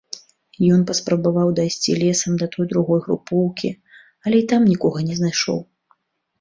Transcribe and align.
Ён 0.75 0.79
паспрабаваў 0.91 1.51
дайсці 1.59 1.91
лесам 2.03 2.33
да 2.41 2.49
той 2.57 2.65
другой 2.73 2.99
групоўкі, 3.05 3.69
але 4.27 4.35
і 4.43 4.49
там 4.55 4.61
нікога 4.73 5.07
не 5.13 5.23
знайшоў. 5.23 5.59